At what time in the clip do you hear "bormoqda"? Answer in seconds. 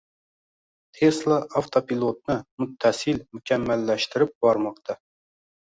4.45-5.03